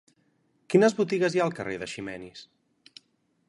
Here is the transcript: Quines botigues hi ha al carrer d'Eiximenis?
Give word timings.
Quines 0.73 0.95
botigues 1.01 1.37
hi 1.37 1.41
ha 1.41 1.45
al 1.49 1.53
carrer 1.59 1.77
d'Eiximenis? 1.83 2.45